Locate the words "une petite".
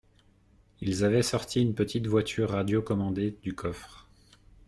1.61-2.07